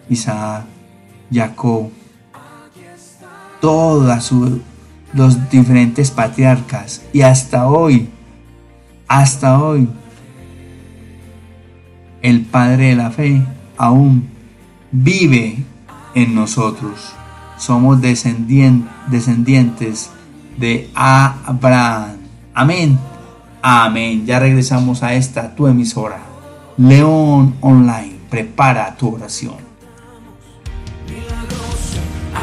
Isaac. 0.09 0.67
Jacob, 1.33 1.91
todos 3.61 4.33
los 5.15 5.51
diferentes 5.51 6.11
patriarcas 6.11 7.03
y 7.13 7.23
hasta 7.23 7.69
hoy, 7.69 8.09
hasta 9.09 9.63
hoy, 9.63 9.89
el 12.21 12.43
Padre 12.43 12.89
de 12.89 12.97
la 12.97 13.11
Fe 13.11 13.43
aún 13.79 14.29
vive 14.91 15.65
en 16.15 16.35
nosotros. 16.35 17.15
Somos 17.57 18.01
descendientes 18.01 20.11
de 20.57 20.91
Abraham. 20.95 22.17
Amén. 22.55 22.99
Amén. 23.63 24.27
Ya 24.27 24.39
regresamos 24.39 25.03
a 25.03 25.15
esta 25.15 25.55
tu 25.55 25.67
emisora. 25.67 26.19
León 26.77 27.57
Online. 27.61 28.17
Prepara 28.31 28.97
tu 28.97 29.15
oración 29.15 29.73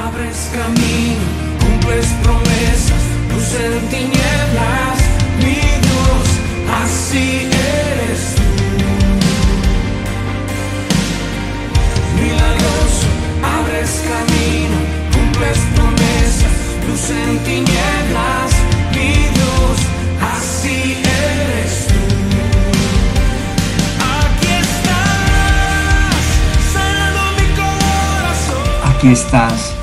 abres 0.10 0.50
camino, 0.54 1.26
cumples 1.60 2.08
promesas, 2.24 3.04
luz 3.30 3.54
en 3.56 3.89
tinieblas, 3.89 4.98
mi 5.38 5.60
Dios, 5.86 6.28
así 6.82 7.26
eres 7.45 8.22
tú. 8.36 8.82
Milagroso, 12.19 13.08
abres 13.56 13.91
camino, 14.12 14.79
luz 16.89 17.10
en 17.10 17.38
tinieblas, 17.43 18.52
mi 18.91 19.12
Dios, 19.36 19.78
así 20.21 20.93
eres 20.93 21.88
tú. 21.88 22.02
Aquí 24.15 24.49
estás, 24.62 26.19
mi 27.38 27.47
corazón. 27.56 28.95
Aquí 28.95 29.10
estás 29.10 29.80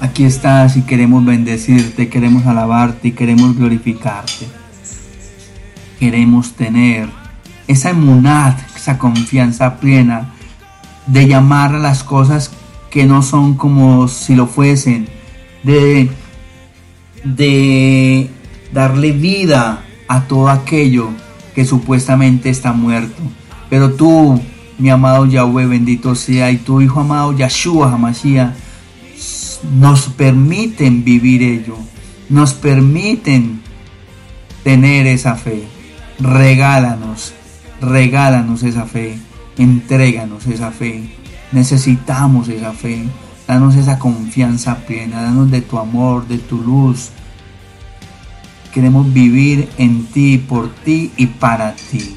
Aquí 0.00 0.24
estás 0.24 0.78
y 0.78 0.82
queremos 0.82 1.26
bendecirte, 1.26 2.08
queremos 2.08 2.46
alabarte 2.46 3.08
y 3.08 3.12
queremos 3.12 3.54
glorificarte. 3.54 4.48
Queremos 5.98 6.54
tener 6.54 7.10
esa 7.68 7.90
emunad, 7.90 8.54
esa 8.74 8.96
confianza 8.96 9.76
plena 9.76 10.32
de 11.06 11.28
llamar 11.28 11.74
a 11.74 11.78
las 11.78 12.02
cosas 12.02 12.50
que 12.90 13.04
no 13.04 13.22
son 13.22 13.58
como 13.58 14.08
si 14.08 14.34
lo 14.34 14.46
fuesen, 14.46 15.06
de, 15.64 16.10
de 17.24 18.28
darle 18.72 19.12
vida 19.12 19.84
a 20.08 20.22
todo 20.22 20.48
aquello 20.48 21.10
que 21.54 21.64
supuestamente 21.64 22.50
está 22.50 22.72
muerto. 22.72 23.22
Pero 23.68 23.92
tú, 23.92 24.40
mi 24.78 24.90
amado 24.90 25.26
Yahweh, 25.26 25.66
bendito 25.66 26.14
sea, 26.14 26.50
y 26.50 26.56
tu 26.56 26.80
Hijo 26.80 27.00
amado 27.00 27.36
Yahshua 27.36 27.92
Hamashiach, 27.92 28.54
nos 29.78 30.08
permiten 30.08 31.04
vivir 31.04 31.42
ello, 31.42 31.76
nos 32.28 32.54
permiten 32.54 33.60
tener 34.64 35.06
esa 35.06 35.36
fe. 35.36 35.64
Regálanos, 36.18 37.32
regálanos 37.80 38.62
esa 38.62 38.86
fe, 38.86 39.18
entréganos 39.58 40.46
esa 40.46 40.70
fe. 40.70 41.14
Necesitamos 41.52 42.48
esa 42.48 42.72
fe. 42.72 43.04
Danos 43.50 43.74
esa 43.74 43.98
confianza 43.98 44.76
plena, 44.86 45.22
danos 45.22 45.50
de 45.50 45.60
tu 45.60 45.76
amor, 45.76 46.28
de 46.28 46.38
tu 46.38 46.62
luz. 46.62 47.10
Queremos 48.72 49.12
vivir 49.12 49.68
en 49.76 50.06
ti, 50.06 50.38
por 50.38 50.72
ti 50.72 51.10
y 51.16 51.26
para 51.26 51.74
ti. 51.74 52.14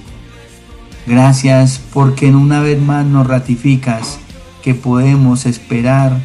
Gracias 1.08 1.82
porque 1.92 2.28
una 2.28 2.60
vez 2.60 2.80
más 2.80 3.04
nos 3.08 3.26
ratificas 3.26 4.20
que 4.62 4.76
podemos 4.76 5.48
esperar 5.48 6.22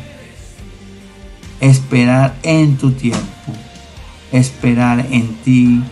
esperar 1.59 2.37
en 2.43 2.77
tu 2.77 2.93
tiempo, 2.93 3.55
esperar 4.31 5.07
en 5.11 5.37
ti 5.37 5.83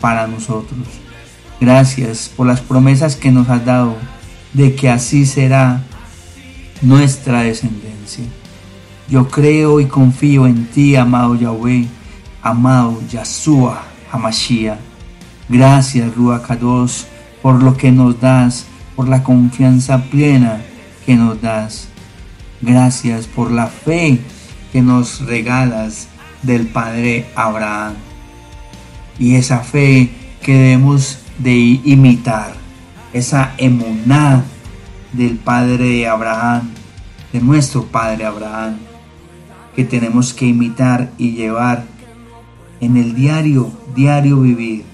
para 0.00 0.26
nosotros. 0.26 0.80
Gracias 1.60 2.28
por 2.36 2.48
las 2.48 2.60
promesas 2.60 3.14
que 3.14 3.30
nos 3.30 3.48
has 3.50 3.64
dado 3.64 3.96
de 4.52 4.74
que 4.74 4.90
así 4.90 5.26
será 5.26 5.84
nuestra 6.82 7.42
descendencia. 7.42 8.24
Yo 9.08 9.28
creo 9.28 9.80
y 9.80 9.86
confío 9.86 10.46
en 10.46 10.66
ti, 10.66 10.94
amado 10.94 11.34
Yahweh, 11.34 11.86
amado 12.42 13.00
Yahshua 13.10 13.82
Hamashiach. 14.12 14.78
Gracias, 15.48 16.14
Ruach 16.14 16.46
por 17.40 17.62
lo 17.62 17.74
que 17.74 17.90
nos 17.90 18.20
das, 18.20 18.66
por 18.94 19.08
la 19.08 19.22
confianza 19.22 20.02
plena 20.02 20.60
que 21.06 21.16
nos 21.16 21.40
das. 21.40 21.88
Gracias 22.60 23.26
por 23.26 23.50
la 23.50 23.68
fe 23.68 24.20
que 24.72 24.82
nos 24.82 25.20
regalas 25.24 26.08
del 26.42 26.66
Padre 26.66 27.26
Abraham. 27.34 27.94
Y 29.18 29.36
esa 29.36 29.60
fe 29.60 30.10
que 30.42 30.52
debemos 30.52 31.20
de 31.38 31.56
imitar, 31.56 32.52
esa 33.14 33.54
emuná 33.56 34.44
del 35.12 35.36
Padre 35.36 36.06
Abraham, 36.06 36.68
de 37.32 37.40
nuestro 37.40 37.84
Padre 37.84 38.26
Abraham, 38.26 38.87
que 39.78 39.84
tenemos 39.84 40.34
que 40.34 40.44
imitar 40.44 41.12
y 41.18 41.36
llevar 41.36 41.84
en 42.80 42.96
el 42.96 43.14
diario, 43.14 43.70
diario 43.94 44.40
vivir, 44.40 44.84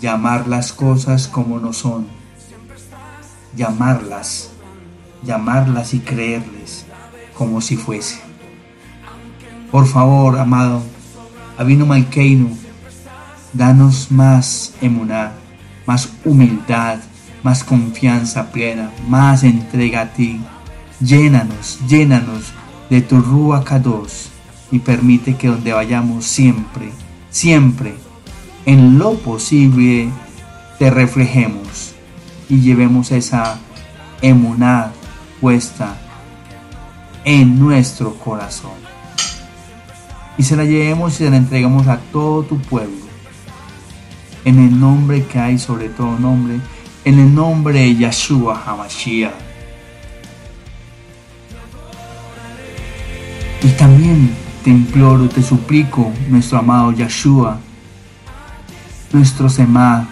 llamar 0.00 0.48
las 0.48 0.72
cosas 0.72 1.28
como 1.28 1.60
no 1.60 1.74
son, 1.74 2.06
llamarlas, 3.54 4.48
llamarlas 5.22 5.92
y 5.92 5.98
creerles 5.98 6.86
como 7.36 7.60
si 7.60 7.76
fuese. 7.76 8.18
Por 9.70 9.86
favor, 9.86 10.38
amado, 10.38 10.80
Abino 11.58 11.84
Malkeinu, 11.84 12.48
danos 13.52 14.10
más 14.10 14.72
emuná, 14.80 15.32
más 15.84 16.08
humildad, 16.24 17.00
más 17.42 17.64
confianza 17.64 18.50
plena, 18.50 18.90
más 19.10 19.44
entrega 19.44 20.00
a 20.00 20.12
ti. 20.14 20.40
Llénanos, 21.00 21.80
llénanos 21.86 22.54
de 22.90 23.02
tu 23.02 23.20
Rúa 23.20 23.64
Kadosh 23.64 24.28
y 24.70 24.78
permite 24.78 25.36
que 25.36 25.48
donde 25.48 25.72
vayamos 25.72 26.24
siempre, 26.24 26.90
siempre, 27.30 27.94
en 28.66 28.98
lo 28.98 29.14
posible, 29.14 30.10
te 30.78 30.90
reflejemos 30.90 31.94
y 32.48 32.60
llevemos 32.60 33.12
esa 33.12 33.58
emuná 34.20 34.92
puesta 35.40 35.96
en 37.24 37.58
nuestro 37.58 38.14
corazón. 38.14 38.78
Y 40.36 40.42
se 40.42 40.56
la 40.56 40.64
llevemos 40.64 41.14
y 41.14 41.16
se 41.24 41.30
la 41.30 41.36
entregamos 41.36 41.88
a 41.88 41.98
todo 42.12 42.42
tu 42.42 42.58
pueblo. 42.58 43.06
En 44.44 44.58
el 44.58 44.78
nombre 44.78 45.24
que 45.26 45.38
hay 45.38 45.58
sobre 45.58 45.88
todo 45.88 46.18
nombre, 46.18 46.60
en 47.04 47.18
el 47.18 47.34
nombre 47.34 47.80
de 47.80 47.96
Yahshua 47.96 48.62
HaMashiach. 48.64 49.47
Y 53.62 53.68
también 53.70 54.30
te 54.62 54.70
imploro, 54.70 55.28
te 55.28 55.42
suplico, 55.42 56.12
nuestro 56.28 56.58
amado 56.58 56.92
Yahshua, 56.92 57.58
nuestro 59.12 59.48
Semá, 59.48 60.08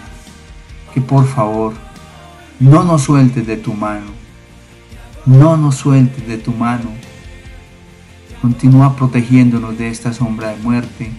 que 0.93 0.99
por 0.99 1.25
favor 1.25 1.73
no 2.59 2.83
nos 2.83 3.03
sueltes 3.03 3.45
de 3.45 3.55
tu 3.55 3.73
mano. 3.73 4.17
No 5.25 5.57
nos 5.57 5.75
sueltes 5.75 6.27
de 6.27 6.37
tu 6.37 6.51
mano. 6.51 6.89
Continúa 8.41 8.95
protegiéndonos 8.95 9.77
de 9.77 9.89
esta 9.89 10.11
sombra 10.11 10.49
de 10.49 10.57
muerte. 10.57 11.11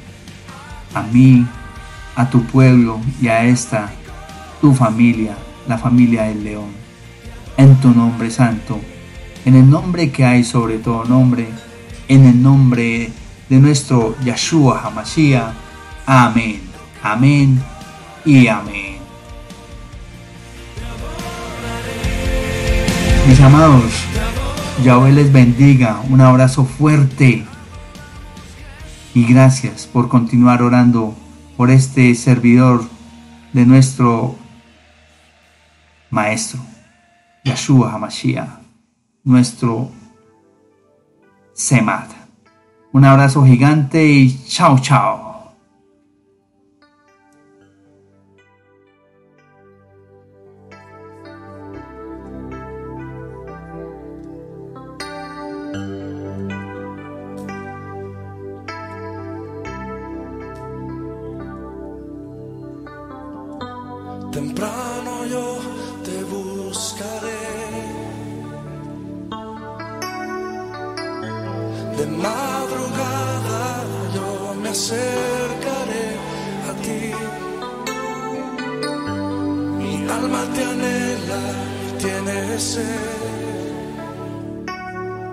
A 0.94 1.02
mí, 1.02 1.46
a 2.16 2.28
tu 2.28 2.42
pueblo 2.42 3.00
y 3.22 3.28
a 3.28 3.44
esta, 3.44 3.90
tu 4.60 4.74
familia, 4.74 5.36
la 5.68 5.78
familia 5.78 6.24
del 6.24 6.42
león. 6.42 6.70
En 7.56 7.76
tu 7.76 7.90
nombre 7.90 8.30
santo, 8.30 8.80
en 9.44 9.54
el 9.54 9.68
nombre 9.70 10.10
que 10.10 10.24
hay 10.24 10.42
sobre 10.42 10.78
todo 10.78 11.04
nombre, 11.04 11.48
en 12.08 12.24
el 12.24 12.42
nombre 12.42 13.12
de 13.48 13.56
nuestro 13.58 14.16
Yahshua 14.24 14.82
Hamashiach. 14.84 15.52
Amén, 16.06 16.60
amén 17.02 17.62
y 18.24 18.48
amén. 18.48 18.98
Mis 23.28 23.40
amados, 23.40 23.92
Yahweh 24.82 25.12
les 25.12 25.30
bendiga, 25.30 26.00
un 26.08 26.22
abrazo 26.22 26.64
fuerte 26.64 27.44
y 29.14 29.24
gracias 29.24 29.86
por 29.86 30.08
continuar 30.08 30.62
orando 30.62 31.14
por 31.56 31.70
este 31.70 32.14
servidor 32.14 32.84
de 33.52 33.66
nuestro 33.66 34.36
Maestro, 36.10 36.60
Yahshua 37.44 37.92
Hamashiach, 37.92 38.60
nuestro 39.24 39.90
Semad. 41.58 42.06
Un 42.92 43.04
abrazo 43.04 43.44
gigante 43.44 44.06
y 44.06 44.44
chao 44.46 44.78
chao. 44.78 45.27